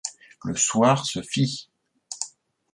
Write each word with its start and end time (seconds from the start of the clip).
Le 0.45 0.55
soir 0.55 1.05
se 1.05 1.21
fit. 1.21 1.69